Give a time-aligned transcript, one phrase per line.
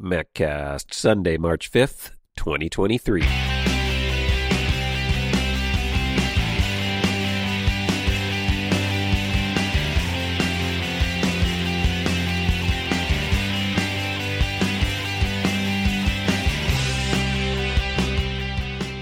[0.00, 3.22] MacCast, Sunday, March 5th, 2023.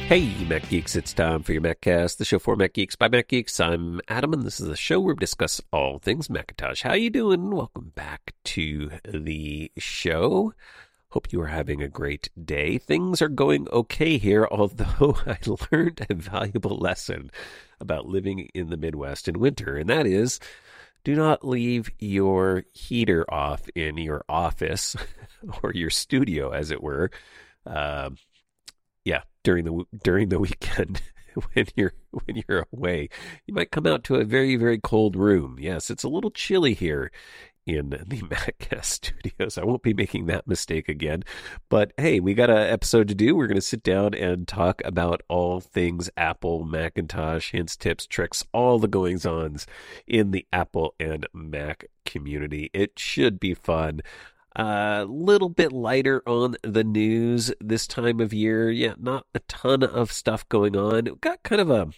[0.08, 3.28] Hey, Mac Geeks, it's time for your MacCast, the show for Mac Geeks by Mac
[3.28, 3.60] Geeks.
[3.60, 6.82] I'm Adam, and this is the show where we discuss all things Macintosh.
[6.82, 7.50] How you doing?
[7.50, 10.54] Welcome back to the show.
[11.10, 12.78] Hope you are having a great day.
[12.78, 15.38] Things are going okay here, although I
[15.70, 17.30] learned a valuable lesson
[17.80, 20.40] about living in the Midwest in winter, and that is
[21.04, 24.96] do not leave your heater off in your office
[25.62, 27.12] or your studio, as it were.
[27.64, 28.10] Uh,
[29.04, 31.00] yeah, during the during the weekend
[31.52, 33.08] when you're when you're away,
[33.46, 35.58] you might come out to a very very cold room.
[35.60, 37.12] Yes, it's a little chilly here
[37.66, 39.58] in the MacCast studios.
[39.58, 41.24] I won't be making that mistake again.
[41.68, 43.34] But hey, we got an episode to do.
[43.34, 48.44] We're going to sit down and talk about all things Apple, Macintosh, hints, tips, tricks,
[48.52, 49.66] all the goings ons
[50.06, 52.70] in the Apple and Mac community.
[52.72, 54.00] It should be fun.
[54.54, 58.70] A uh, little bit lighter on the news this time of year.
[58.70, 61.18] Yeah, not a ton of stuff going on.
[61.20, 61.90] Got kind of a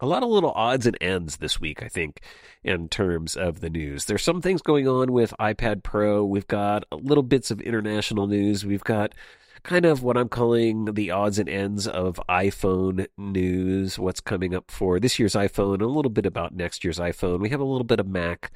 [0.00, 2.20] a lot of little odds and ends this week, I think,
[2.62, 4.04] in terms of the news.
[4.04, 6.24] There's some things going on with iPad Pro.
[6.24, 8.64] We've got little bits of international news.
[8.64, 9.14] We've got
[9.62, 14.70] kind of what I'm calling the odds and ends of iPhone news, what's coming up
[14.70, 17.40] for this year's iPhone, a little bit about next year's iPhone.
[17.40, 18.50] We have a little bit of Mac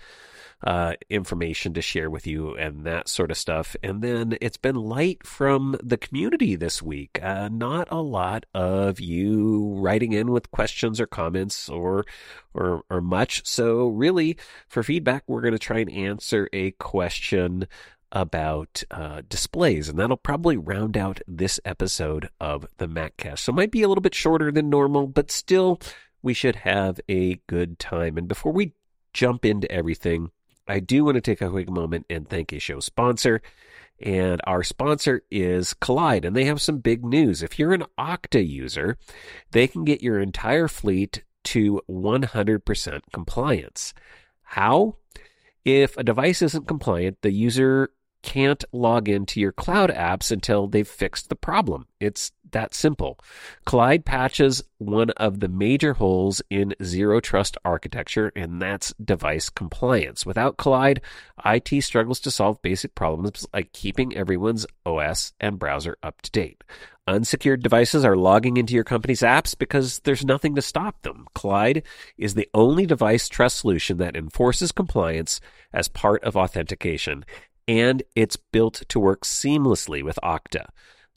[0.64, 3.76] uh, information to share with you and that sort of stuff.
[3.82, 7.18] And then it's been light from the community this week.
[7.22, 12.04] Uh, not a lot of you writing in with questions or comments or
[12.54, 13.46] or or much.
[13.46, 14.36] So really,
[14.68, 17.66] for feedback, we're going to try and answer a question
[18.12, 23.40] about uh, displays, and that'll probably round out this episode of the MacCast.
[23.40, 25.80] So it might be a little bit shorter than normal, but still,
[26.22, 28.16] we should have a good time.
[28.16, 28.72] And before we
[29.12, 30.30] jump into everything,
[30.68, 33.42] I do want to take a quick moment and thank a show sponsor.
[34.00, 37.42] And our sponsor is Kolide, and they have some big news.
[37.42, 38.98] If you're an Okta user,
[39.52, 43.94] they can get your entire fleet to 100% compliance.
[44.42, 44.96] How?
[45.64, 47.90] If a device isn't compliant, the user
[48.22, 51.86] can't log into your cloud apps until they've fixed the problem.
[52.00, 53.18] It's that simple.
[53.66, 60.24] Kolide patches one of the major holes in zero trust architecture, and that's device compliance.
[60.24, 60.98] Without Kolide,
[61.44, 66.62] IT struggles to solve basic problems like keeping everyone's OS and browser up to date.
[67.08, 71.26] Unsecured devices are logging into your company's apps because there's nothing to stop them.
[71.36, 71.84] Kolide
[72.18, 75.40] is the only device trust solution that enforces compliance
[75.72, 77.24] as part of authentication
[77.68, 80.66] and it's built to work seamlessly with Okta.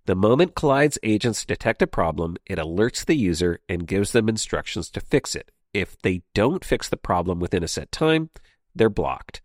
[0.06, 4.90] The moment Kolide's agents detect a problem, it alerts the user and gives them instructions
[4.92, 5.52] to fix it.
[5.74, 8.32] If they don't fix the problem within a set time,
[8.74, 9.42] they're blocked.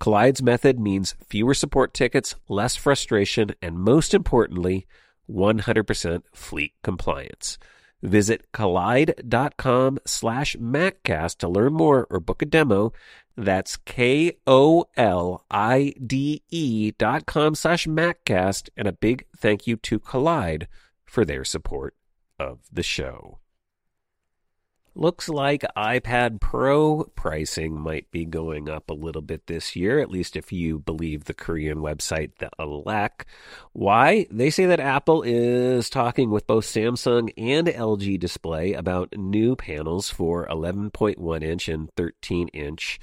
[0.00, 4.86] Kolide's method means fewer support tickets, less frustration, and most importantly,
[5.30, 7.58] 100% fleet compliance.
[8.02, 12.92] Visit kolide.com slash MacCast to learn more or book a demo.
[13.38, 18.68] That's K O L I D E dot com slash MacCast.
[18.76, 20.66] And a big thank you to Kolide
[21.04, 21.94] for their support
[22.40, 23.38] of the show.
[24.96, 30.10] Looks like iPad Pro pricing might be going up a little bit this year, at
[30.10, 33.22] least if you believe the Korean website, the Elec.
[33.72, 34.26] Why?
[34.32, 40.10] They say that Apple is talking with both Samsung and LG Display about new panels
[40.10, 42.98] for 11.1 inch and 13 inch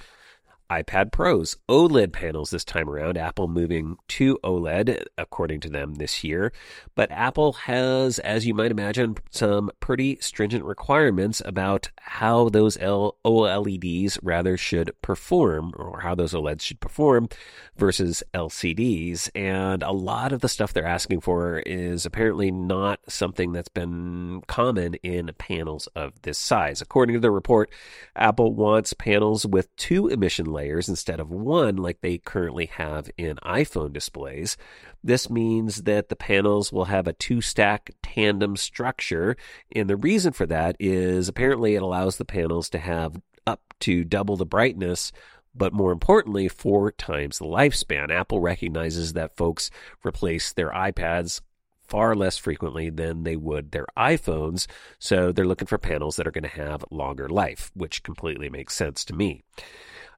[0.69, 3.17] iPad Pros, OLED panels this time around.
[3.17, 6.51] Apple moving to OLED, according to them, this year.
[6.95, 13.17] But Apple has, as you might imagine, some pretty stringent requirements about how those L-
[13.23, 17.29] OLEDs rather should perform, or how those OLEDs should perform
[17.77, 19.29] versus LCDs.
[19.35, 24.41] And a lot of the stuff they're asking for is apparently not something that's been
[24.47, 26.81] common in panels of this size.
[26.81, 27.69] According to the report,
[28.15, 33.35] Apple wants panels with two emission layers instead of one like they currently have in
[33.37, 34.57] iPhone displays.
[35.03, 39.37] This means that the panels will have a two stack tandem structure.
[39.75, 44.03] And the reason for that is apparently it allows the panels to have up to
[44.03, 45.11] double the brightness
[45.57, 48.11] but more importantly, four times the lifespan.
[48.11, 49.71] Apple recognizes that folks
[50.03, 51.39] replace their iPads
[51.87, 54.67] far less frequently than they would their iPhones,
[54.99, 58.75] so they're looking for panels that are going to have longer life, which completely makes
[58.75, 59.43] sense to me.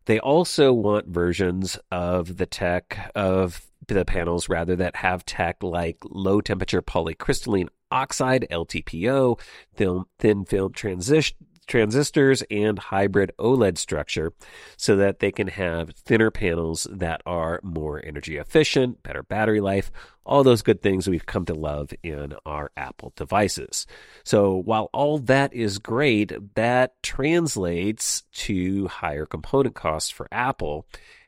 [0.07, 5.97] They also want versions of the tech of the panels rather that have tech like
[6.03, 9.39] low temperature polycrystalline oxide LTPO,
[9.75, 11.35] thin, thin film transition
[11.67, 14.33] transistors and hybrid OLED structure
[14.77, 19.91] so that they can have thinner panels that are more energy efficient, better battery life,
[20.25, 23.85] all those good things we've come to love in our Apple devices.
[24.23, 30.87] So while all that is great, that translates to higher component costs for Apple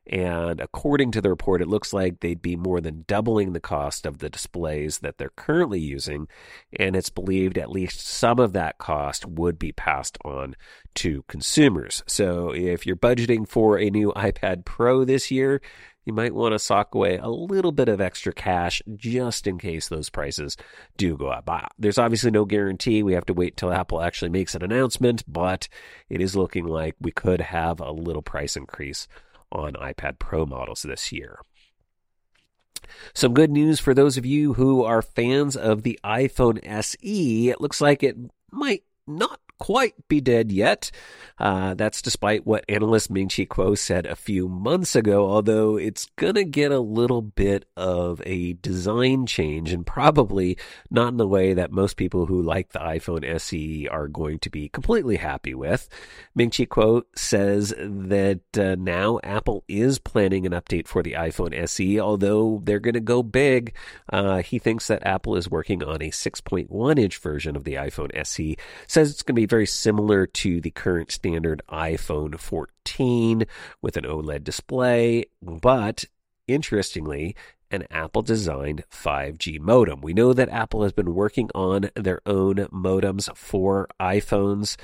[0.09, 4.07] and according to the report, it looks like they'd be more than doubling the cost
[4.07, 6.27] of the displays that they're currently using.
[6.79, 10.55] And it's believed at least some of that cost would be passed on
[10.95, 12.03] to consumers.
[12.07, 15.61] So if you're budgeting for a new iPad Pro this year,
[16.05, 19.89] you might want to sock away a little bit of extra cash just in case
[19.89, 20.57] those prices
[20.97, 21.47] do go up.
[21.47, 23.03] Uh, there's obviously no guarantee.
[23.03, 25.69] We have to wait till Apple actually makes an announcement, but
[26.09, 29.07] it is looking like we could have a little price increase
[29.51, 31.39] on iPad Pro models this year.
[33.13, 37.49] Some good news for those of you who are fans of the iPhone SE.
[37.49, 38.17] It looks like it
[38.51, 40.89] might not quite be dead yet.
[41.37, 46.07] Uh, that's despite what analyst Ming Chi Kuo said a few months ago, although it's
[46.17, 50.57] going to get a little bit of a design change and probably
[50.89, 54.49] not in the way that most people who like the iPhone SE are going to
[54.49, 55.87] be completely happy with.
[56.35, 61.53] Ming Chi Kuo says that uh, now Apple is planning an update for the iPhone
[61.63, 63.75] SE, although they're going to go big.
[64.11, 68.09] Uh, he thinks that Apple is working on a 6.1 inch version of the iPhone
[68.25, 68.57] SE,
[68.87, 73.45] says it's going to be very similar to the current standard iPhone 14
[73.81, 76.05] with an OLED display, but
[76.47, 77.35] interestingly,
[77.71, 80.01] an Apple designed 5G modem.
[80.01, 84.75] We know that Apple has been working on their own modems for iPhones.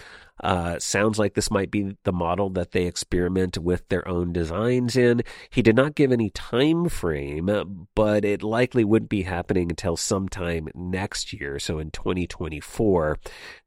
[0.44, 4.98] Uh, sounds like this might be the model that they experiment with their own designs
[4.98, 5.22] in.
[5.50, 10.68] He did not give any time frame, but it likely wouldn't be happening until sometime
[10.76, 13.18] next year, so in 2024.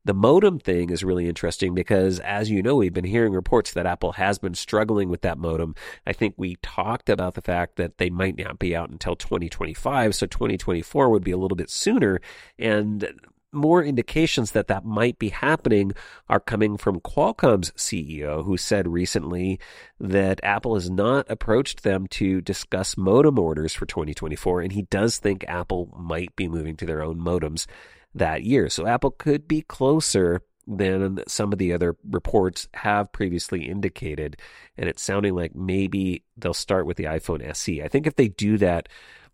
[0.04, 3.86] The modem thing is really interesting because, as you know, we've been hearing reports that
[3.86, 5.74] Apple has been struggling with that modem.
[6.06, 10.14] I think we talked about the fact that they might not be out until 2025,
[10.14, 12.20] so 2024 would be a little bit sooner.
[12.58, 13.08] And
[13.52, 15.92] more indications that that might be happening
[16.28, 19.58] are coming from Qualcomm's CEO, who said recently
[19.98, 25.18] that Apple has not approached them to discuss modem orders for 2024, and he does
[25.18, 27.66] think Apple might be moving to their own modems
[28.14, 28.68] that year.
[28.68, 34.36] So Apple could be closer than some of the other reports have previously indicated,
[34.76, 37.82] and it's sounding like maybe they'll start with the iPhone SE.
[37.82, 38.88] I think if they do that,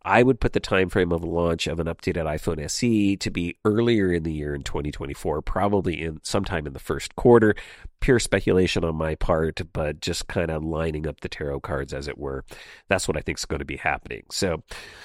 [0.05, 3.57] I would put the time frame of launch of an updated iPhone SE to be
[3.65, 7.55] earlier in the year in 2024, probably in sometime in the first quarter.
[8.01, 12.07] Pure speculation on my part, but just kind of lining up the tarot cards as
[12.07, 12.45] it were.
[12.89, 14.25] That's what I think is going to be happening.
[14.31, 14.63] So,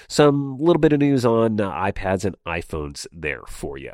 [0.09, 3.93] some little bit of news on uh, iPads and iPhones there for you.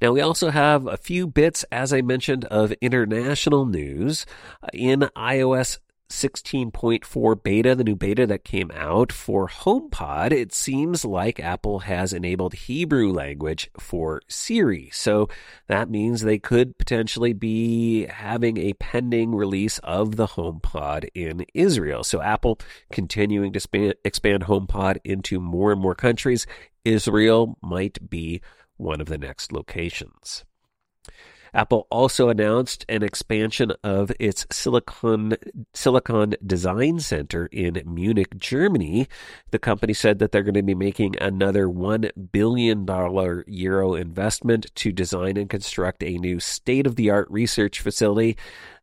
[0.00, 4.26] Now, we also have a few bits, as I mentioned, of international news.
[4.72, 5.78] In iOS
[6.12, 12.12] 16.4 beta, the new beta that came out for HomePod, it seems like Apple has
[12.12, 14.90] enabled Hebrew language for Siri.
[14.92, 15.28] So
[15.68, 22.04] that means they could potentially be having a pending release of the HomePod in Israel.
[22.04, 22.58] So Apple
[22.92, 26.46] continuing to expand, HomePod into more and more countries.
[26.84, 28.40] Israel might be
[28.76, 30.44] one of the next locations.
[31.54, 35.36] Apple also announced an expansion of its Silicon,
[35.74, 39.06] Silicon Design Center in Munich, Germany.
[39.50, 42.86] The company said that they're going to be making another $1 billion
[43.46, 48.36] euro investment to design and construct a new state-of-the-art research facility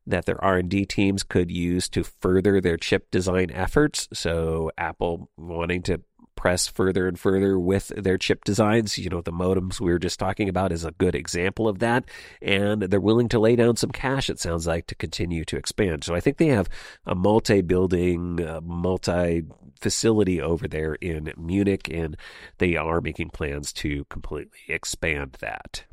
[0.06, 4.08] that their R&D teams could use to further their chip design efforts.
[4.14, 6.02] So Apple wanting to
[6.40, 8.98] press further and further with their chip designs.
[8.98, 12.06] You know, the modems we were just talking about is a good example of that.
[12.42, 16.06] And they're willing to lay down some cash, it sounds like, to continue to expand.
[16.06, 16.70] So I think they have
[17.06, 19.44] a multi building, uh, multi
[19.82, 22.16] facility over there in Munich, and
[22.58, 25.84] they are making plans to completely expand that.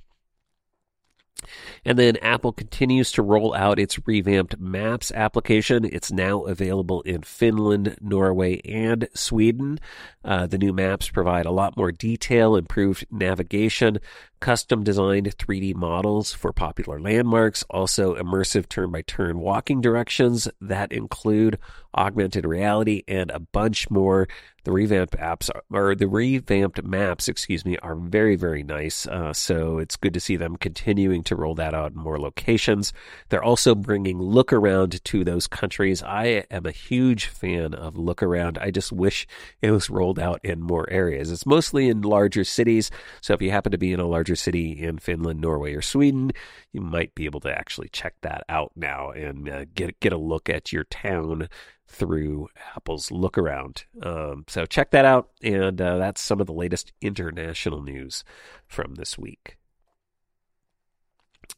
[1.85, 5.85] And then Apple continues to roll out its revamped Maps application.
[5.85, 9.79] It's now available in Finland, Norway, and Sweden.
[10.25, 13.99] Uh, the new maps provide a lot more detail, improved navigation,
[14.47, 20.93] custom designed 3D models for popular landmarks, also immersive turn by turn walking directions that
[20.93, 21.59] include
[21.97, 24.29] augmented reality and a bunch more.
[24.65, 29.07] The revamped apps or the revamped maps, excuse me, are very, very nice.
[29.07, 32.93] Uh, so it's good to see them continuing to roll that out in more locations.
[33.29, 36.03] They're also bringing look around to those countries.
[36.03, 38.59] I am a huge fan of look around.
[38.59, 39.29] I just wish
[39.63, 41.31] it was rolled out in more areas.
[41.31, 42.91] It's mostly in larger cities.
[43.21, 46.33] So if you happen to be in a larger city in Finland, Norway, or Sweden,
[46.73, 50.19] you might be able to actually check that out now and uh, get get a
[50.19, 51.49] look at your town
[51.89, 53.85] through Apple's look around.
[54.03, 55.31] Um, so check that out.
[55.43, 58.25] And uh, that's some of the latest international news
[58.67, 59.57] from this week.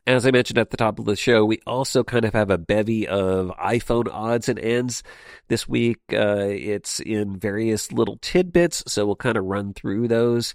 [0.07, 2.59] As I mentioned at the top of the show, we also kind of have a
[2.59, 5.03] bevy of iPhone odds and ends
[5.49, 6.01] this week.
[6.13, 10.55] Uh, it's in various little tidbits, so we'll kind of run through those.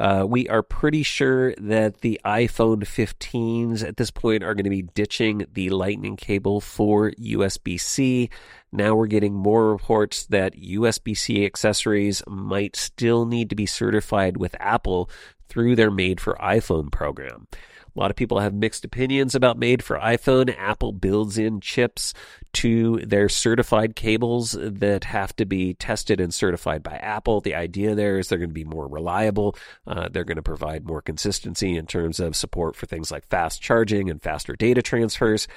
[0.00, 4.70] Uh, we are pretty sure that the iPhone 15s at this point are going to
[4.70, 8.30] be ditching the lightning cable for USB C.
[8.72, 14.38] Now we're getting more reports that USB C accessories might still need to be certified
[14.38, 15.10] with Apple
[15.50, 17.46] through their Made for iPhone program.
[17.94, 20.54] A lot of people have mixed opinions about made for iPhone.
[20.56, 22.14] Apple builds in chips
[22.52, 27.40] to their certified cables that have to be tested and certified by Apple.
[27.40, 29.56] The idea there is they're going to be more reliable.
[29.86, 33.60] Uh, they're going to provide more consistency in terms of support for things like fast
[33.60, 35.48] charging and faster data transfers.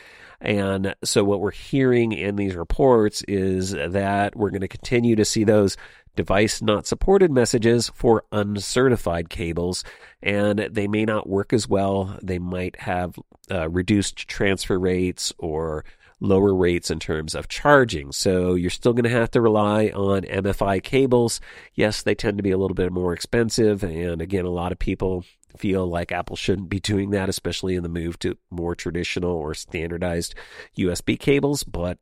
[0.41, 5.25] And so, what we're hearing in these reports is that we're going to continue to
[5.25, 5.77] see those
[6.15, 9.83] device not supported messages for uncertified cables,
[10.21, 12.17] and they may not work as well.
[12.21, 13.17] They might have
[13.49, 15.83] uh, reduced transfer rates or
[16.19, 18.11] lower rates in terms of charging.
[18.11, 21.41] So you're still going to have to rely on MFI cables.
[21.75, 23.83] Yes, they tend to be a little bit more expensive.
[23.83, 25.25] And again, a lot of people
[25.57, 29.53] feel like Apple shouldn't be doing that, especially in the move to more traditional or
[29.53, 30.33] standardized
[30.77, 31.63] USB cables.
[31.63, 31.99] But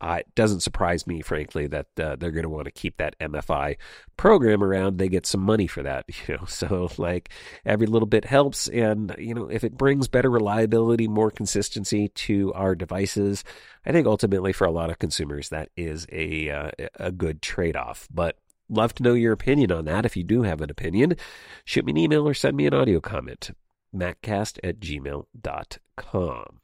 [0.00, 3.18] uh, it doesn't surprise me, frankly, that uh, they're going to want to keep that
[3.18, 3.76] MFI
[4.18, 4.98] program around.
[4.98, 6.44] They get some money for that, you know.
[6.44, 7.30] So, like,
[7.64, 12.52] every little bit helps, and you know, if it brings better reliability, more consistency to
[12.52, 13.42] our devices,
[13.86, 17.76] I think ultimately for a lot of consumers that is a uh, a good trade
[17.76, 18.06] off.
[18.12, 18.36] But
[18.68, 20.04] love to know your opinion on that.
[20.04, 21.16] If you do have an opinion,
[21.64, 23.50] shoot me an email or send me an audio comment.
[23.94, 26.60] Maccast at gmail.com.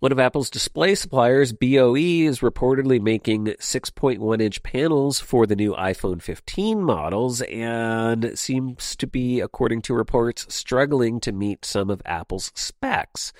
[0.00, 5.74] One of Apple's display suppliers, BOE, is reportedly making 6.1 inch panels for the new
[5.74, 12.00] iPhone 15 models and seems to be, according to reports, struggling to meet some of
[12.04, 13.32] Apple's specs.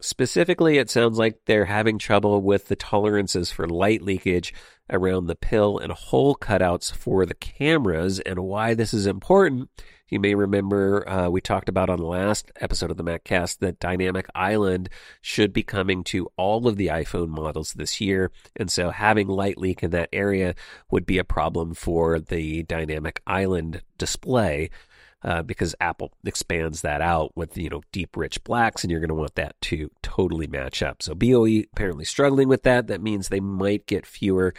[0.00, 4.54] Specifically, it sounds like they're having trouble with the tolerances for light leakage
[4.90, 8.20] around the pill and hole cutouts for the cameras.
[8.20, 9.68] And why this is important
[10.08, 13.80] you may remember uh, we talked about on the last episode of the MacCast that
[13.80, 14.88] Dynamic Island
[15.20, 18.30] should be coming to all of the iPhone models this year.
[18.54, 20.54] And so having light leak in that area
[20.90, 24.70] would be a problem for the Dynamic Island display.
[25.22, 29.08] Uh, because Apple expands that out with you know deep rich blacks, and you're going
[29.08, 31.02] to want that to totally match up.
[31.02, 32.86] So BOE apparently struggling with that.
[32.86, 34.54] That means they might get fewer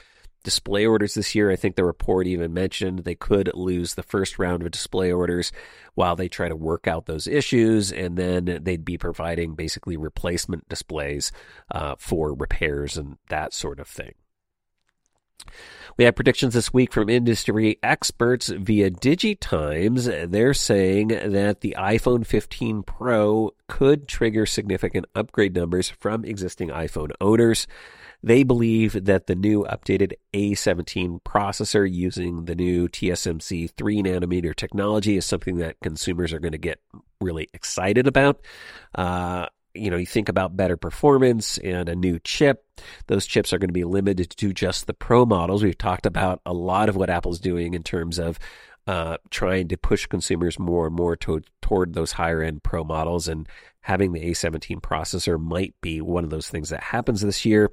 [0.48, 1.52] display orders this year.
[1.52, 5.52] I think the report even mentioned they could lose the first round of display orders
[5.94, 10.70] while they try to work out those issues, and then they'd be providing basically replacement
[10.70, 11.34] displays
[11.70, 14.14] uh, for repairs and that sort of thing.
[15.98, 20.32] We have predictions this week from industry experts via DigiTimes.
[20.32, 27.12] They're saying that the iPhone 15 Pro could trigger significant upgrade numbers from existing iPhone
[27.20, 27.68] owners.
[28.24, 35.18] They believe that the new updated A17 processor using the new TSMC 3 nanometer technology
[35.18, 36.80] is something that consumers are going to get
[37.22, 38.42] really excited about.
[38.96, 42.66] Uh, you know, you think about better performance and a new chip.
[43.06, 45.64] Those chips are going to be limited to just the Pro models.
[45.64, 48.40] We've talked about a lot of what Apple's doing in terms of
[48.88, 53.28] uh, trying to push consumers more and more to, toward those higher end Pro models.
[53.28, 53.48] And
[53.82, 57.72] having the A17 processor might be one of those things that happens this year.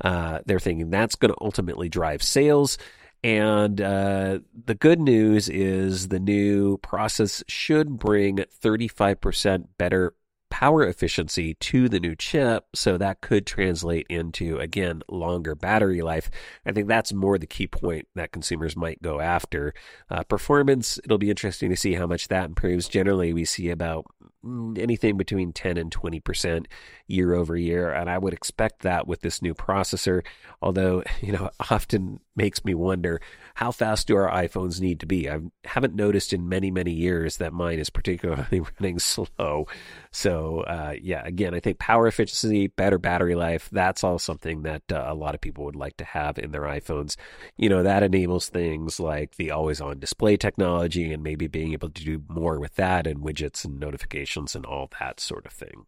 [0.00, 2.78] Uh, they're thinking that's going to ultimately drive sales.
[3.24, 10.14] And uh, the good news is the new process should bring 35% better
[10.58, 12.66] power efficiency to the new chip.
[12.74, 16.32] So that could translate into, again, longer battery life.
[16.66, 19.72] I think that's more the key point that consumers might go after.
[20.10, 22.88] Uh, performance, it'll be interesting to see how much that improves.
[22.88, 24.06] Generally, we see about
[24.44, 26.66] mm, anything between 10 and 20%
[27.08, 27.92] year over year.
[27.92, 30.24] And I would expect that with this new processor.
[30.62, 33.20] Although, you know, often makes me wonder
[33.54, 35.28] how fast do our iPhones need to be?
[35.28, 39.66] I haven't noticed in many, many years that mine is particularly running slow.
[40.12, 44.82] So, uh, yeah, again, I think power efficiency, better battery life, that's all something that
[44.92, 47.16] uh, a lot of people would like to have in their iPhones.
[47.56, 51.90] You know, that enables things like the always on display technology and maybe being able
[51.90, 55.86] to do more with that and widgets and notifications and all that sort of thing.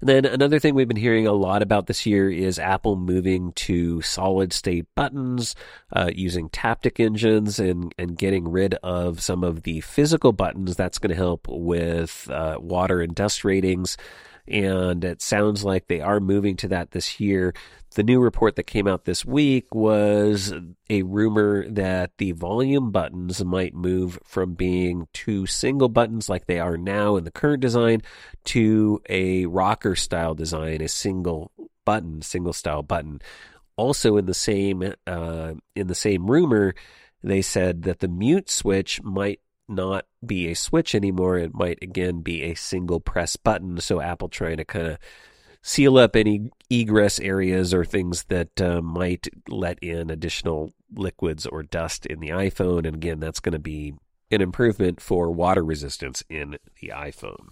[0.00, 3.52] And then another thing we've been hearing a lot about this year is Apple moving
[3.52, 5.54] to solid state buttons,
[5.92, 10.74] uh, using Taptic engines, and and getting rid of some of the physical buttons.
[10.74, 13.96] That's going to help with uh, water and dust ratings
[14.48, 17.54] and it sounds like they are moving to that this year.
[17.94, 20.54] The new report that came out this week was
[20.88, 26.58] a rumor that the volume buttons might move from being two single buttons like they
[26.58, 28.00] are now in the current design
[28.44, 31.52] to a rocker style design, a single
[31.84, 33.20] button, single style button.
[33.76, 36.74] Also in the same uh, in the same rumor,
[37.22, 41.36] they said that the mute switch might not be a switch anymore.
[41.36, 43.80] It might again be a single press button.
[43.80, 44.98] So Apple trying to kind of
[45.62, 51.62] seal up any egress areas or things that uh, might let in additional liquids or
[51.62, 52.86] dust in the iPhone.
[52.86, 53.94] And again, that's going to be
[54.30, 57.48] an improvement for water resistance in the iPhone.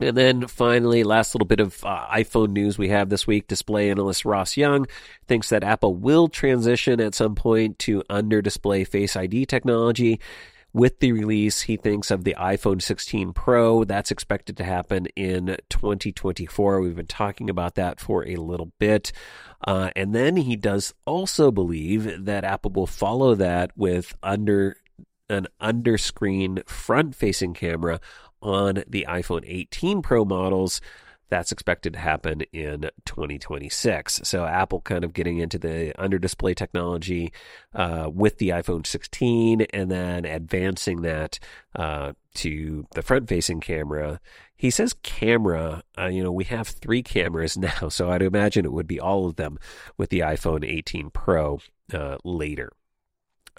[0.00, 3.46] And then finally, last little bit of uh, iPhone news we have this week.
[3.46, 4.86] Display analyst Ross Young
[5.28, 10.20] thinks that Apple will transition at some point to under display Face ID technology
[10.74, 13.84] with the release, he thinks of the iPhone 16 Pro.
[13.84, 16.80] That's expected to happen in 2024.
[16.80, 19.12] We've been talking about that for a little bit.
[19.64, 24.76] Uh, and then he does also believe that Apple will follow that with under
[25.30, 28.00] an underscreen front facing camera
[28.42, 30.80] on the iPhone 18 Pro models
[31.34, 34.20] that's expected to happen in 2026.
[34.22, 37.32] So Apple kind of getting into the under display technology
[37.74, 41.40] uh, with the iPhone 16 and then advancing that
[41.74, 44.20] uh, to the front facing camera.
[44.54, 48.72] He says camera, uh, you know, we have three cameras now, so I'd imagine it
[48.72, 49.58] would be all of them
[49.98, 51.58] with the iPhone 18 Pro
[51.92, 52.70] uh, later.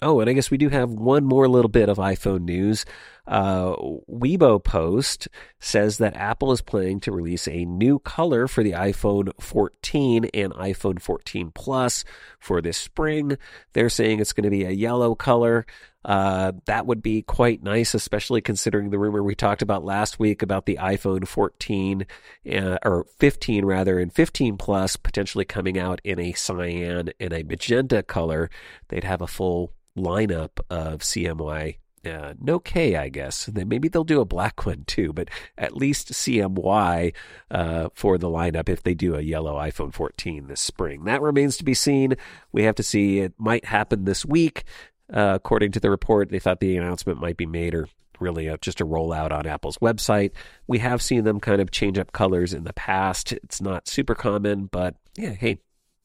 [0.00, 2.86] Oh, and I guess we do have one more little bit of iPhone news.
[3.26, 3.74] Uh,
[4.10, 5.28] Weibo Post
[5.58, 10.52] says that Apple is planning to release a new color for the iPhone 14 and
[10.54, 12.04] iPhone 14 Plus
[12.38, 13.36] for this spring.
[13.72, 15.66] They're saying it's going to be a yellow color.
[16.04, 20.40] Uh, that would be quite nice, especially considering the rumor we talked about last week
[20.40, 22.06] about the iPhone 14
[22.52, 27.42] uh, or 15 rather, and 15 Plus potentially coming out in a cyan and a
[27.42, 28.48] magenta color.
[28.88, 31.78] They'd have a full lineup of CMY.
[32.06, 33.46] Uh, no K, I guess.
[33.46, 37.14] Then maybe they'll do a black one too, but at least CMY
[37.50, 41.04] uh, for the lineup if they do a yellow iPhone 14 this spring.
[41.04, 42.14] That remains to be seen.
[42.52, 43.20] We have to see.
[43.20, 44.64] It might happen this week.
[45.12, 47.88] Uh, according to the report, they thought the announcement might be made or
[48.20, 50.32] really a, just a rollout on Apple's website.
[50.66, 53.32] We have seen them kind of change up colors in the past.
[53.32, 55.58] It's not super common, but yeah, hey,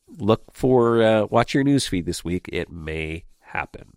[0.08, 2.50] look for uh, watch your newsfeed this week.
[2.52, 3.94] It may happen.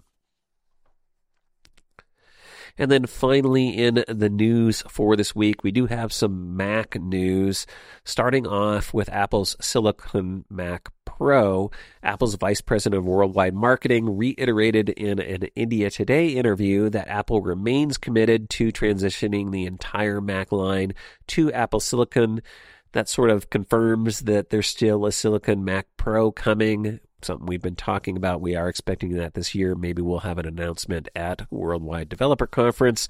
[2.76, 7.66] And then finally, in the news for this week, we do have some Mac news.
[8.04, 11.70] Starting off with Apple's Silicon Mac Pro,
[12.02, 17.96] Apple's vice president of worldwide marketing reiterated in an India Today interview that Apple remains
[17.96, 20.94] committed to transitioning the entire Mac line
[21.28, 22.42] to Apple Silicon.
[22.90, 27.76] That sort of confirms that there's still a Silicon Mac Pro coming something we've been
[27.76, 28.40] talking about.
[28.40, 29.74] We are expecting that this year.
[29.74, 33.08] Maybe we'll have an announcement at Worldwide Developer Conference.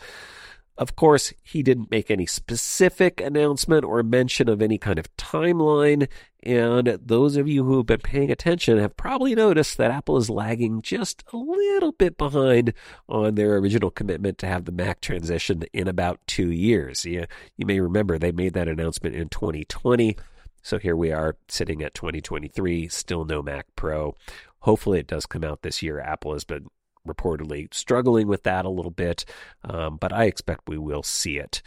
[0.76, 6.08] Of course, he didn't make any specific announcement or mention of any kind of timeline.
[6.42, 10.28] And those of you who have been paying attention have probably noticed that Apple is
[10.28, 12.74] lagging just a little bit behind
[13.08, 17.04] on their original commitment to have the Mac transition in about two years.
[17.04, 20.16] You, you may remember they made that announcement in 2020.
[20.64, 24.16] So here we are sitting at 2023, still no Mac Pro.
[24.60, 26.00] Hopefully it does come out this year.
[26.00, 26.68] Apple has been
[27.06, 29.26] reportedly struggling with that a little bit,
[29.62, 31.60] um, but I expect we will see it.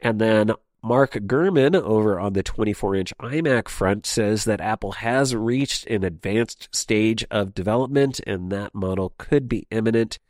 [0.00, 5.34] And then Mark Gurman over on the 24 inch iMac front says that Apple has
[5.34, 10.20] reached an advanced stage of development and that model could be imminent.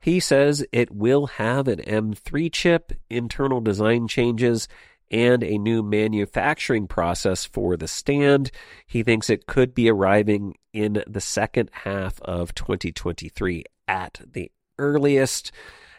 [0.00, 4.66] He says it will have an M3 chip, internal design changes,
[5.10, 8.50] and a new manufacturing process for the stand.
[8.86, 15.52] He thinks it could be arriving in the second half of 2023 at the earliest.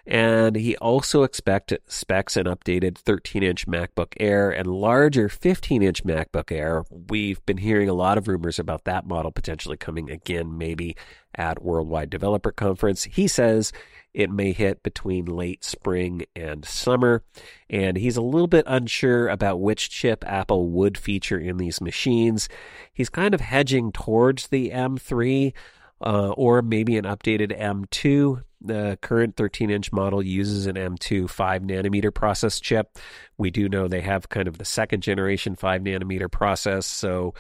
[0.05, 6.03] And he also expect, specs an updated 13 inch MacBook Air and larger 15 inch
[6.03, 6.85] MacBook Air.
[6.89, 10.95] We've been hearing a lot of rumors about that model potentially coming again, maybe
[11.35, 13.03] at Worldwide Developer Conference.
[13.03, 13.71] He says
[14.13, 17.23] it may hit between late spring and summer.
[17.69, 22.49] And he's a little bit unsure about which chip Apple would feature in these machines.
[22.93, 25.53] He's kind of hedging towards the M3
[26.01, 28.43] uh, or maybe an updated M2.
[28.63, 32.97] The current 13 inch model uses an M2 5 nanometer process chip.
[33.37, 36.85] We do know they have kind of the second generation 5 nanometer process.
[36.85, 37.33] So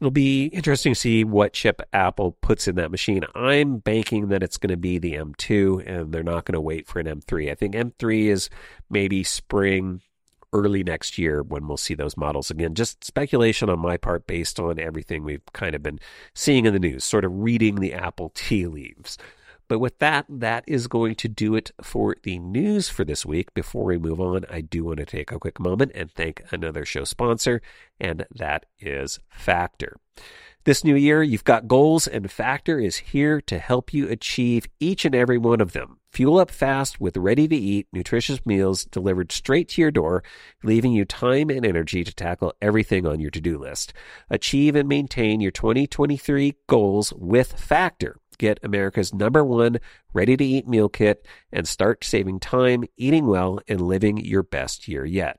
[0.00, 3.24] It'll be interesting to see what chip Apple puts in that machine.
[3.34, 6.86] I'm banking that it's going to be the M2 and they're not going to wait
[6.86, 7.50] for an M3.
[7.50, 8.48] I think M3 is
[8.88, 10.02] maybe spring,
[10.52, 12.74] early next year when we'll see those models again.
[12.74, 15.98] Just speculation on my part based on everything we've kind of been
[16.34, 19.18] seeing in the news, sort of reading the Apple tea leaves.
[19.68, 23.52] But with that, that is going to do it for the news for this week.
[23.52, 26.86] Before we move on, I do want to take a quick moment and thank another
[26.86, 27.60] show sponsor,
[28.00, 29.98] and that is Factor.
[30.64, 35.04] This new year, you've got goals, and Factor is here to help you achieve each
[35.04, 35.98] and every one of them.
[36.12, 40.24] Fuel up fast with ready to eat, nutritious meals delivered straight to your door,
[40.62, 43.92] leaving you time and energy to tackle everything on your to do list.
[44.30, 49.78] Achieve and maintain your 2023 goals with Factor get America's number one
[50.12, 54.88] ready to eat meal kit and start saving time, eating well, and living your best
[54.88, 55.38] year yet.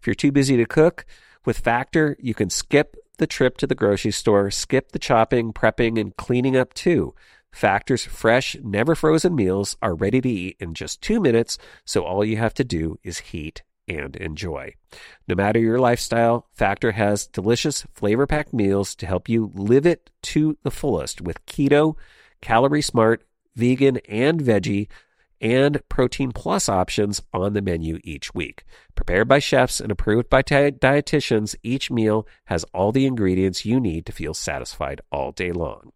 [0.00, 1.04] If you're too busy to cook,
[1.44, 6.00] with Factor, you can skip the trip to the grocery store, skip the chopping, prepping,
[6.00, 7.14] and cleaning up too.
[7.52, 12.24] Factor's fresh, never frozen meals are ready to eat in just two minutes, so all
[12.24, 14.74] you have to do is heat and enjoy.
[15.26, 20.10] No matter your lifestyle, Factor has delicious, flavor packed meals to help you live it
[20.24, 21.96] to the fullest with keto
[22.40, 23.24] calorie smart,
[23.54, 24.88] vegan, and veggie,
[25.40, 28.64] and protein plus options on the menu each week.
[28.94, 34.04] Prepared by chefs and approved by dietitians, each meal has all the ingredients you need
[34.06, 35.92] to feel satisfied all day long.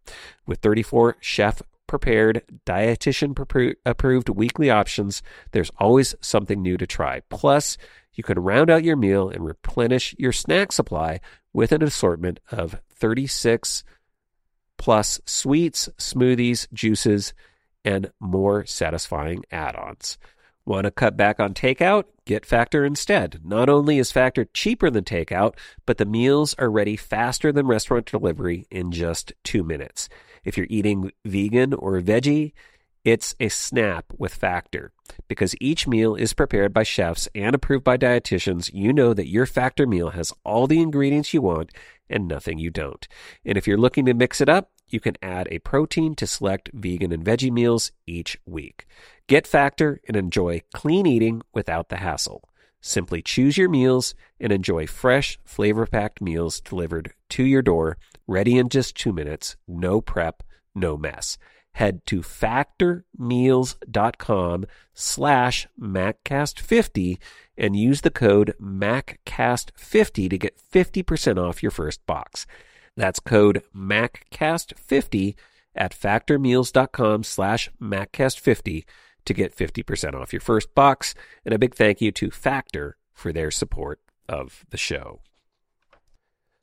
[0.47, 7.21] With 34 chef prepared, dietitian approved weekly options, there's always something new to try.
[7.29, 7.77] Plus,
[8.13, 11.19] you can round out your meal and replenish your snack supply
[11.51, 13.83] with an assortment of 36
[14.83, 17.33] plus sweets, smoothies, juices,
[17.85, 20.17] and more satisfying add ons.
[20.65, 22.03] Want to cut back on takeout?
[22.25, 23.39] Get Factor instead.
[23.45, 25.53] Not only is Factor cheaper than takeout,
[25.85, 30.09] but the meals are ready faster than restaurant delivery in just two minutes.
[30.43, 32.51] If you're eating vegan or veggie,
[33.05, 34.91] it's a snap with Factor.
[35.29, 39.45] Because each meal is prepared by chefs and approved by dietitians, you know that your
[39.45, 41.71] Factor meal has all the ingredients you want
[42.09, 43.07] and nothing you don't.
[43.45, 46.69] And if you're looking to mix it up, you can add a protein to select
[46.73, 48.85] vegan and veggie meals each week.
[49.27, 52.43] Get Factor and enjoy clean eating without the hassle.
[52.79, 58.57] Simply choose your meals and enjoy fresh, flavor packed meals delivered to your door, ready
[58.57, 60.41] in just two minutes, no prep,
[60.75, 61.37] no mess.
[61.71, 67.17] Head to factormeals.com slash MacCast50
[67.57, 72.45] and use the code MacCast50 to get 50% off your first box.
[72.95, 75.35] That's code MacCast50
[75.75, 78.85] at factormeals.com slash MacCast50
[79.25, 81.15] to get 50% off your first box.
[81.45, 85.21] And a big thank you to Factor for their support of the show.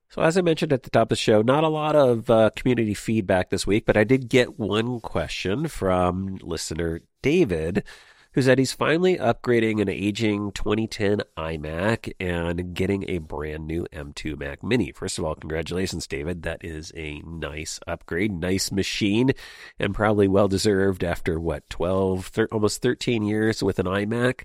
[0.08, 2.50] So, as I mentioned at the top of the show, not a lot of uh,
[2.56, 7.84] community feedback this week, but I did get one question from listener David
[8.32, 14.38] who said he's finally upgrading an aging 2010 iMac and getting a brand new M2
[14.38, 14.92] Mac Mini.
[14.92, 16.42] First of all, congratulations, David.
[16.42, 19.32] That is a nice upgrade, nice machine,
[19.78, 24.42] and probably well deserved after what, 12, thir- almost 13 years with an iMac.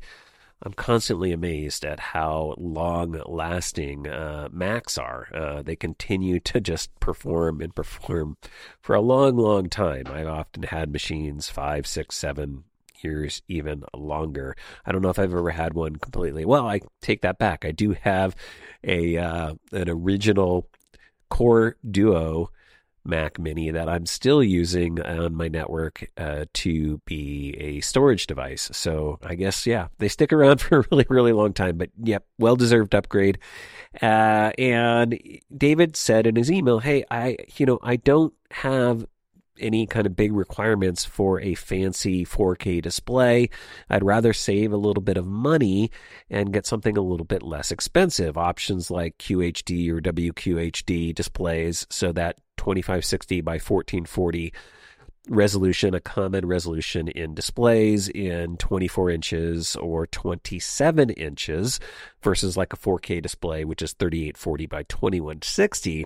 [0.63, 5.27] I'm constantly amazed at how long lasting uh, Macs are.
[5.31, 8.37] Uh, they continue to just perform and perform
[8.81, 10.05] for a long, long time.
[10.07, 12.63] I've often had machines five, six, seven,
[13.03, 14.55] years, even longer.
[14.86, 16.45] I don't know if I've ever had one completely.
[16.45, 17.65] Well, I take that back.
[17.65, 18.36] I do have
[18.84, 20.67] a uh, an original
[21.29, 22.49] Core Duo
[23.05, 28.69] Mac Mini that I'm still using on my network uh, to be a storage device.
[28.73, 31.77] So I guess yeah, they stick around for a really really long time.
[31.77, 33.38] But yep, well deserved upgrade.
[34.01, 35.19] Uh, and
[35.55, 39.05] David said in his email, "Hey, I you know I don't have
[39.59, 43.49] any kind of big requirements for a fancy 4K display.
[43.89, 45.91] I'd rather save a little bit of money
[46.29, 48.37] and get something a little bit less expensive.
[48.37, 54.53] Options like QHD or WQHD displays so that 2560 by 1440
[55.27, 61.79] resolution, a common resolution in displays in 24 inches or 27 inches
[62.21, 66.05] versus like a 4K display, which is 3840 by 2160,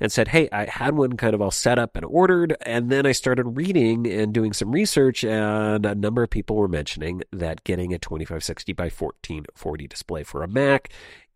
[0.00, 2.56] and said, Hey, I had one kind of all set up and ordered.
[2.62, 6.68] And then I started reading and doing some research, and a number of people were
[6.68, 10.90] mentioning that getting a 2560 by 1440 display for a Mac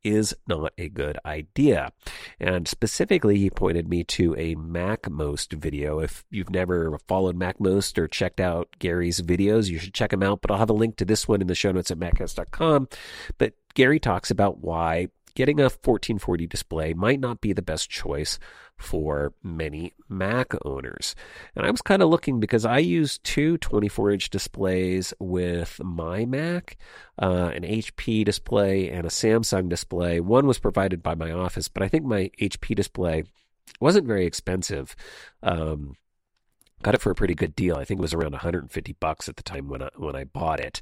[0.06, 1.92] is not a good idea.
[2.38, 5.98] And specifically, he pointed me to a MacMost video.
[5.98, 10.40] If you've never followed MacMost or checked out Gary's videos, you should check them out.
[10.42, 12.88] But I'll have a link to this one in the show notes at maccast.com.
[13.36, 18.40] But Gary talks about why getting a 1440 display might not be the best choice
[18.76, 21.14] for many Mac owners.
[21.54, 26.24] And I was kind of looking because I use two 24 inch displays with my
[26.24, 26.76] Mac,
[27.20, 30.18] uh, an HP display and a Samsung display.
[30.18, 33.24] One was provided by my office, but I think my HP display
[33.78, 34.96] wasn't very expensive.
[35.42, 35.96] Um,
[36.82, 37.76] got it for a pretty good deal.
[37.76, 40.60] I think it was around 150 bucks at the time when I when I bought
[40.60, 40.80] it.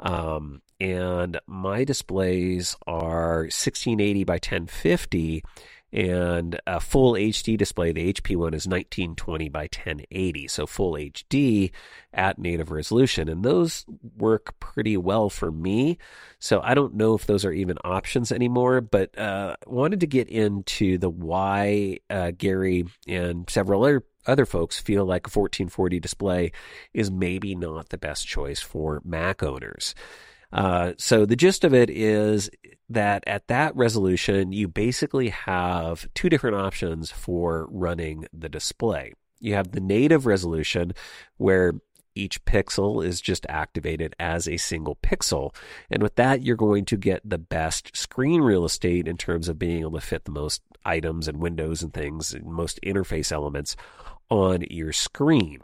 [0.00, 5.44] Um, and my displays are 1680 by 1050
[5.92, 7.92] and a full HD display.
[7.92, 11.70] The HP one is 1920 by 1080, so full HD
[12.12, 13.84] at native resolution, and those
[14.16, 15.98] work pretty well for me.
[16.40, 20.28] So I don't know if those are even options anymore, but uh, wanted to get
[20.30, 26.52] into the why uh, Gary and several other other folks feel like a 1440 display
[26.92, 29.94] is maybe not the best choice for Mac owners.
[30.52, 32.50] Uh, so the gist of it is
[32.88, 39.14] that at that resolution, you basically have two different options for running the display.
[39.40, 40.92] You have the native resolution
[41.38, 41.74] where
[42.14, 45.54] each pixel is just activated as a single pixel.
[45.90, 49.58] And with that, you're going to get the best screen real estate in terms of
[49.58, 53.76] being able to fit the most items and windows and things, and most interface elements
[54.28, 55.60] on your screen.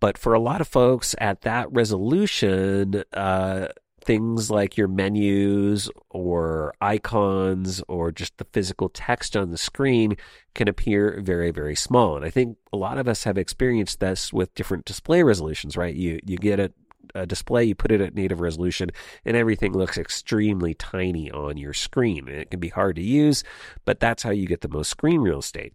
[0.00, 3.68] But for a lot of folks at that resolution, uh,
[4.06, 10.16] things like your menus or icons or just the physical text on the screen
[10.54, 12.16] can appear very very small.
[12.16, 15.94] And i think a lot of us have experienced this with different display resolutions right?
[15.94, 16.72] You you get a,
[17.14, 18.90] a display you put it at native resolution
[19.24, 22.28] and everything looks extremely tiny on your screen.
[22.28, 23.42] And it can be hard to use
[23.84, 25.74] but that's how you get the most screen real estate.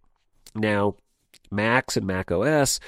[0.54, 0.96] Now
[1.52, 2.80] Macs and Mac OS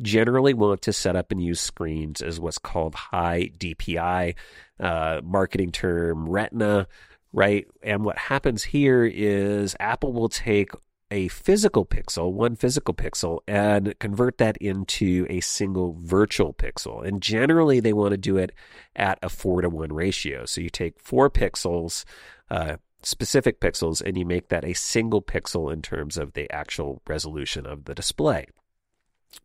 [0.00, 4.34] generally want to set up and use screens as what's called high DPI,
[4.80, 6.86] uh, marketing term Retina,
[7.32, 7.66] right?
[7.82, 10.70] And what happens here is Apple will take
[11.12, 17.06] a physical pixel, one physical pixel, and convert that into a single virtual pixel.
[17.06, 18.50] And generally, they want to do it
[18.96, 20.46] at a four to one ratio.
[20.46, 22.04] So you take four pixels,
[22.50, 27.02] uh, specific pixels and you make that a single pixel in terms of the actual
[27.06, 28.46] resolution of the display.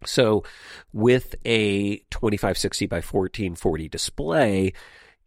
[0.06, 0.43] So
[0.91, 4.74] with a 2560 by 1440 display,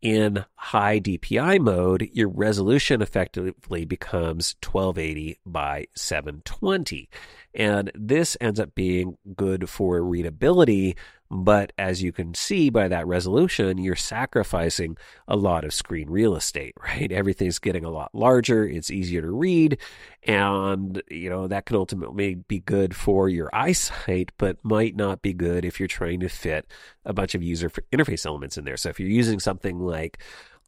[0.02, 7.10] in high DPI mode, your resolution effectively becomes 1280 by 720.
[7.54, 10.96] And this ends up being good for readability
[11.30, 14.96] but as you can see by that resolution, you're sacrificing
[15.28, 17.10] a lot of screen real estate, right?
[17.12, 18.64] Everything's getting a lot larger.
[18.64, 19.78] It's easier to read.
[20.24, 25.32] And, you know, that can ultimately be good for your eyesight, but might not be
[25.32, 26.66] good if you're trying to fit
[27.04, 28.76] a bunch of user interface elements in there.
[28.76, 30.18] So if you're using something like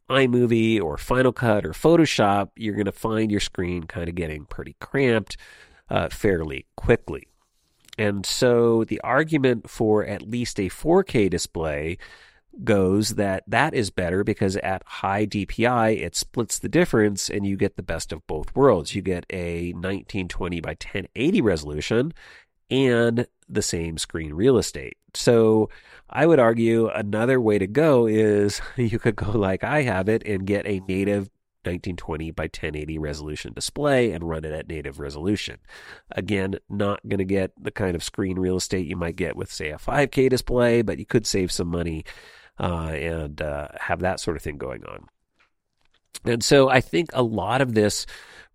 [0.09, 4.45] iMovie or Final Cut or Photoshop, you're going to find your screen kind of getting
[4.45, 5.35] pretty cramped
[5.89, 7.27] uh, fairly quickly.
[7.97, 11.97] And so the argument for at least a 4K display
[12.63, 17.57] goes that that is better because at high DPI it splits the difference and you
[17.57, 18.93] get the best of both worlds.
[18.93, 22.13] You get a 1920 by 1080 resolution
[22.69, 24.97] and the same screen real estate.
[25.13, 25.69] So
[26.09, 30.23] I would argue another way to go is you could go like I have it
[30.25, 31.29] and get a native
[31.65, 35.57] 1920 by 1080 resolution display and run it at native resolution.
[36.11, 39.51] Again, not going to get the kind of screen real estate you might get with,
[39.51, 42.05] say, a 5K display, but you could save some money
[42.59, 45.07] uh, and uh, have that sort of thing going on.
[46.25, 48.05] And so I think a lot of this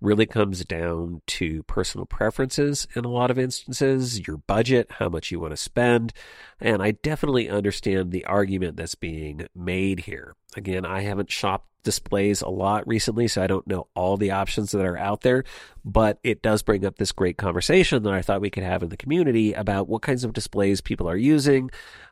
[0.01, 5.31] really comes down to personal preferences in a lot of instances, your budget, how much
[5.31, 6.13] you want to spend.
[6.61, 10.35] And I definitely understand the argument that's being made here.
[10.57, 14.73] Again, I haven't shopped displays a lot recently, so I don't know all the options
[14.73, 15.45] that are out there,
[15.85, 18.89] but it does bring up this great conversation that I thought we could have in
[18.89, 21.71] the community about what kinds of displays people are using,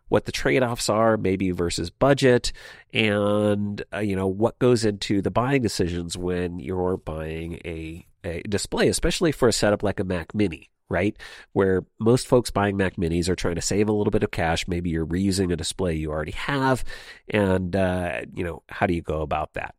[0.09, 2.53] what the trade-offs are maybe versus budget
[2.93, 8.41] and uh, you know what goes into the buying decisions when you're buying a, a
[8.43, 11.16] display especially for a setup like a Mac mini right?
[11.53, 14.68] Where most folks buying Mac Minis are trying to save a little bit of cash.
[14.68, 16.85] Maybe you're reusing a display you already have,
[17.29, 19.75] and uh, you know how do you go about that?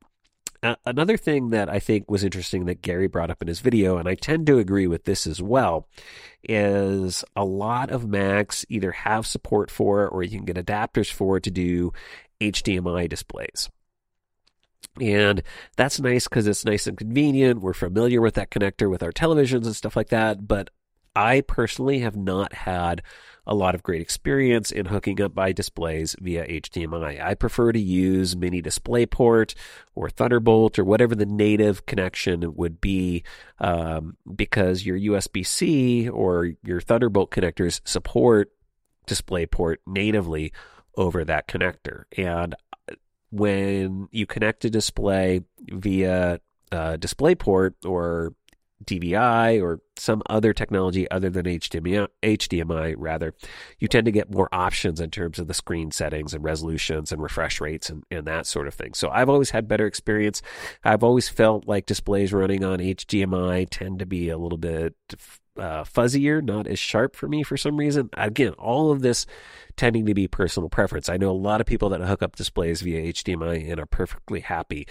[0.63, 3.97] Uh, another thing that I think was interesting that Gary brought up in his video,
[3.97, 5.87] and I tend to agree with this as well,
[6.43, 11.11] is a lot of Macs either have support for it or you can get adapters
[11.11, 11.93] for it to do
[12.41, 13.69] HDMI displays.
[14.99, 15.43] And
[15.75, 17.61] that's nice because it's nice and convenient.
[17.61, 20.47] We're familiar with that connector with our televisions and stuff like that.
[20.47, 20.71] But
[21.17, 23.01] I personally have not had
[23.47, 27.23] a lot of great experience in hooking up my displays via HDMI.
[27.23, 29.55] I prefer to use Mini DisplayPort
[29.95, 33.23] or Thunderbolt or whatever the native connection would be
[33.59, 38.51] um, because your USB C or your Thunderbolt connectors support
[39.07, 40.53] DisplayPort natively
[40.95, 42.03] over that connector.
[42.15, 42.53] And
[43.31, 48.33] when you connect a display via uh, DisplayPort or
[48.85, 53.33] DVI or some other technology other than HDMI, HDMI rather,
[53.79, 57.21] you tend to get more options in terms of the screen settings and resolutions and
[57.21, 58.93] refresh rates and, and that sort of thing.
[58.93, 60.41] So I've always had better experience.
[60.83, 64.95] I've always felt like displays running on HDMI tend to be a little bit
[65.57, 68.09] uh, fuzzier, not as sharp for me for some reason.
[68.13, 69.25] Again, all of this
[69.77, 71.07] tending to be personal preference.
[71.07, 74.39] I know a lot of people that hook up displays via HDMI and are perfectly
[74.39, 74.87] happy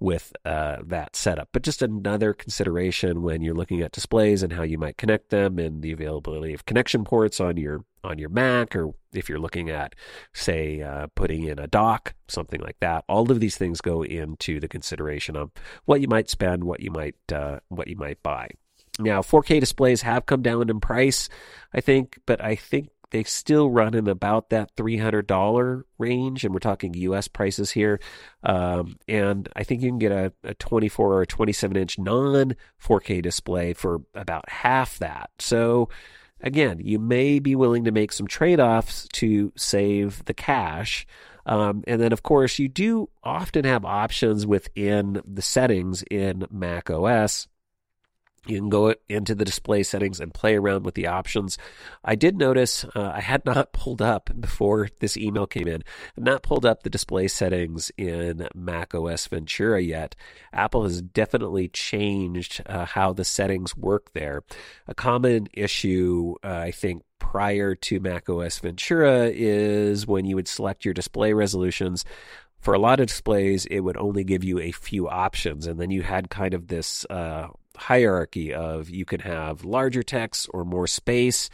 [0.00, 1.50] with uh, that setup.
[1.52, 5.58] But just another consideration when you're looking at displays and how you might connect them
[5.58, 9.68] and the availability of connection ports on your on your Mac, or if you're looking
[9.68, 9.94] at,
[10.32, 13.04] say, uh, putting in a dock, something like that.
[13.10, 15.50] All of these things go into the consideration of
[15.84, 18.48] what you might spend, what you might uh, what you might buy.
[19.00, 21.28] Now, 4K displays have come down in price,
[21.72, 26.60] I think, but I think they still run in about that $300 range, and we're
[26.60, 28.00] talking US prices here.
[28.44, 32.54] Um, and I think you can get a, a 24 or a 27 inch non
[32.82, 35.30] 4K display for about half that.
[35.38, 35.88] So,
[36.40, 41.06] again, you may be willing to make some trade offs to save the cash.
[41.46, 46.90] Um, and then, of course, you do often have options within the settings in Mac
[46.90, 47.48] OS
[48.46, 51.58] you can go into the display settings and play around with the options.
[52.02, 55.84] I did notice uh, I had not pulled up before this email came in,
[56.16, 60.16] not pulled up the display settings in Mac OS Ventura yet.
[60.52, 64.42] Apple has definitely changed uh, how the settings work there.
[64.88, 70.48] A common issue, uh, I think, prior to Mac OS Ventura is when you would
[70.48, 72.04] select your display resolutions
[72.60, 75.90] for a lot of displays, it would only give you a few options, and then
[75.90, 77.48] you had kind of this uh,
[77.80, 81.48] hierarchy of you can have larger text or more space.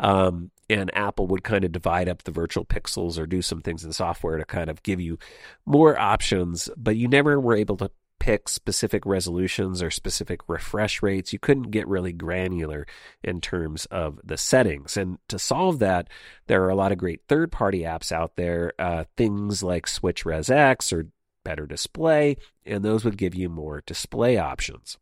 [0.00, 3.84] Um, and Apple would kind of divide up the virtual pixels or do some things
[3.84, 5.18] in software to kind of give you
[5.64, 11.32] more options, but you never were able to pick specific resolutions or specific refresh rates.
[11.32, 12.86] You couldn't get really granular
[13.22, 14.96] in terms of the settings.
[14.96, 16.08] And to solve that,
[16.48, 20.92] there are a lot of great third party apps out there, uh, things like SwitchResX
[20.92, 21.06] or
[21.46, 22.36] BetterDisplay,
[22.66, 24.98] and those would give you more display options.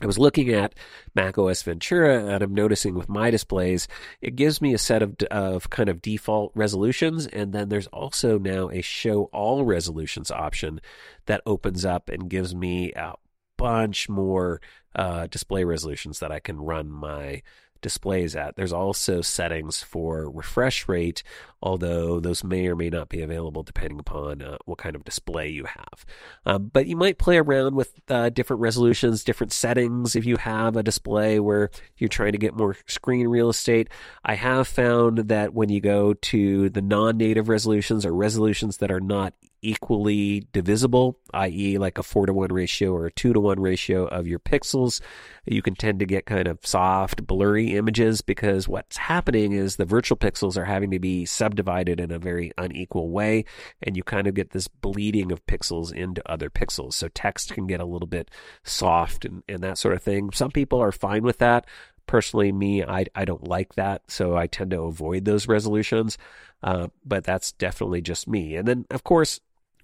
[0.00, 0.74] I was looking at
[1.14, 3.88] Mac OS Ventura and I'm noticing with my displays,
[4.20, 7.26] it gives me a set of, of kind of default resolutions.
[7.26, 10.80] And then there's also now a show all resolutions option
[11.26, 13.14] that opens up and gives me a
[13.56, 14.60] bunch more
[14.94, 17.42] uh, display resolutions that I can run my
[17.80, 18.56] displays at.
[18.56, 21.22] There's also settings for refresh rate,
[21.62, 25.48] although those may or may not be available depending upon uh, what kind of display
[25.48, 26.06] you have.
[26.46, 30.76] Um, but you might play around with uh, different resolutions, different settings if you have
[30.76, 33.88] a display where you're trying to get more screen real estate.
[34.24, 38.90] I have found that when you go to the non native resolutions or resolutions that
[38.90, 43.40] are not equally divisible, i.e., like a 4 to 1 ratio or a 2 to
[43.40, 45.00] 1 ratio of your pixels.
[45.46, 49.84] You can tend to get kind of soft, blurry images because what's happening is the
[49.84, 53.44] virtual pixels are having to be subdivided in a very unequal way,
[53.82, 56.94] and you kind of get this bleeding of pixels into other pixels.
[56.94, 58.30] So text can get a little bit
[58.64, 60.30] soft and, and that sort of thing.
[60.32, 61.66] Some people are fine with that
[62.08, 66.18] personally me I, I don't like that so i tend to avoid those resolutions
[66.60, 69.40] uh, but that's definitely just me and then of course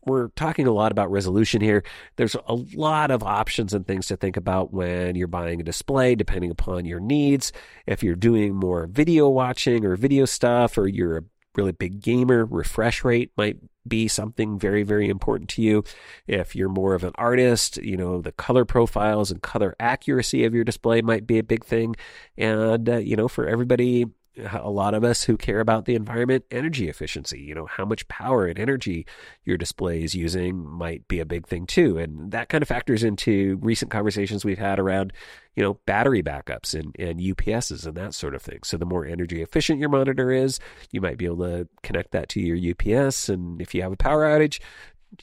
[0.06, 1.82] we're talking a lot about resolution here.
[2.16, 6.14] There's a lot of options and things to think about when you're buying a display,
[6.14, 7.52] depending upon your needs.
[7.86, 11.24] If you're doing more video watching or video stuff, or you're a
[11.56, 15.84] really big gamer, refresh rate might be something very, very important to you.
[16.26, 20.54] If you're more of an artist, you know, the color profiles and color accuracy of
[20.54, 21.94] your display might be a big thing.
[22.36, 26.44] And, uh, you know, for everybody a lot of us who care about the environment,
[26.50, 27.40] energy efficiency.
[27.40, 29.06] You know, how much power and energy
[29.44, 31.98] your display is using might be a big thing too.
[31.98, 35.12] And that kind of factors into recent conversations we've had around,
[35.54, 38.60] you know, battery backups and, and UPSs and that sort of thing.
[38.64, 40.58] So the more energy efficient your monitor is,
[40.90, 43.28] you might be able to connect that to your UPS.
[43.28, 44.60] And if you have a power outage,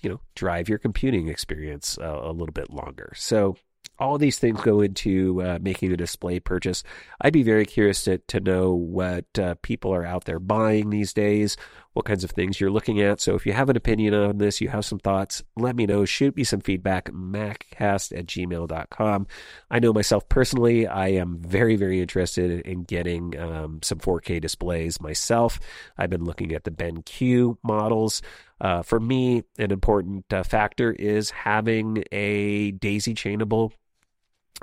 [0.02, 3.12] you know, drive your computing experience a, a little bit longer.
[3.16, 3.58] So
[4.02, 6.84] all these things go into uh, making a display purchase.
[7.22, 11.14] I'd be very curious to, to know what uh, people are out there buying these
[11.14, 11.56] days,
[11.94, 13.22] what kinds of things you're looking at.
[13.22, 16.04] So if you have an opinion on this, you have some thoughts, let me know.
[16.04, 19.28] Shoot me some feedback, maccast at gmail.com.
[19.70, 25.00] I know myself personally, I am very, very interested in getting um, some 4K displays
[25.00, 25.60] myself.
[25.96, 28.24] I've been looking at the BenQ models.
[28.60, 33.74] Uh, for me, an important uh, factor is having a daisy chainable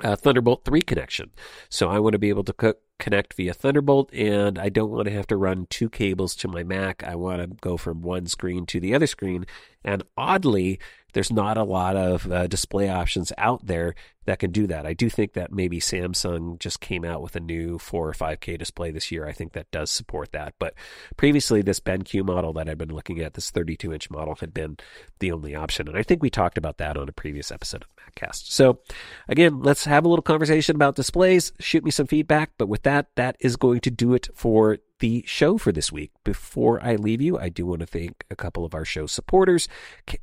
[0.03, 1.31] uh, Thunderbolt 3 connection.
[1.69, 5.07] So I want to be able to co- connect via Thunderbolt and I don't want
[5.07, 7.03] to have to run two cables to my Mac.
[7.03, 9.45] I want to go from one screen to the other screen.
[9.83, 10.79] And oddly,
[11.13, 13.95] there's not a lot of uh, display options out there
[14.25, 14.85] that can do that.
[14.85, 18.59] I do think that maybe Samsung just came out with a new 4 or 5K
[18.59, 19.25] display this year.
[19.25, 20.53] I think that does support that.
[20.59, 20.75] But
[21.17, 24.77] previously, this BenQ model that I've been looking at, this 32 inch model, had been
[25.19, 25.87] the only option.
[25.87, 28.51] And I think we talked about that on a previous episode of Maccast.
[28.51, 28.79] So,
[29.27, 31.51] again, let's have a little conversation about displays.
[31.59, 32.51] Shoot me some feedback.
[32.57, 36.11] But with that, that is going to do it for the show for this week.
[36.23, 39.67] Before I leave you, I do want to thank a couple of our show supporters.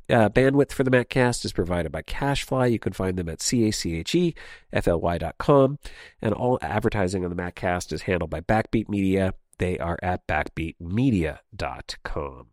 [0.09, 2.71] Uh, bandwidth for the Maccast is provided by CacheFly.
[2.71, 5.79] You can find them at C-A-C-H-E-F-L-Y.com.
[6.21, 9.33] And all advertising on the Maccast is handled by Backbeat Media.
[9.59, 12.47] They are at backbeatmedia.com.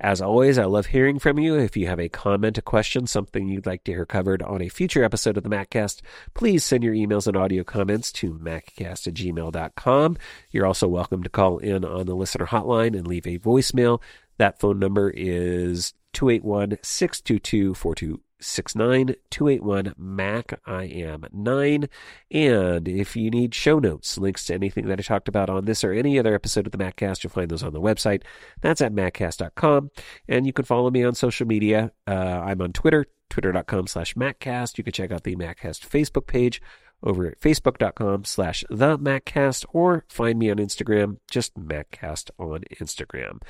[0.00, 1.58] As always, I love hearing from you.
[1.58, 4.68] If you have a comment, a question, something you'd like to hear covered on a
[4.68, 6.00] future episode of the Maccast,
[6.34, 10.16] please send your emails and audio comments to maccast at gmail.com.
[10.50, 14.00] You're also welcome to call in on the listener hotline and leave a voicemail.
[14.38, 21.88] That phone number is 281 622 69 281 Mac I am 9.
[22.30, 25.84] And if you need show notes, links to anything that I talked about on this
[25.84, 28.22] or any other episode of the Maccast, you'll find those on the website.
[28.60, 29.90] That's at maccast.com.
[30.28, 31.92] And you can follow me on social media.
[32.06, 32.12] Uh,
[32.44, 34.78] I'm on Twitter, twitter.com slash Maccast.
[34.78, 36.60] You can check out the Maccast Facebook page
[37.02, 43.40] over at facebook.com slash the Maccast or find me on Instagram, just Maccast on Instagram.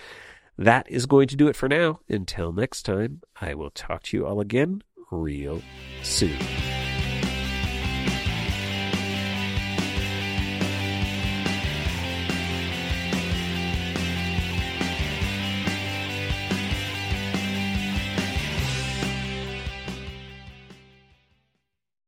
[0.59, 2.01] That is going to do it for now.
[2.09, 5.63] Until next time, I will talk to you all again real
[6.03, 6.39] soon.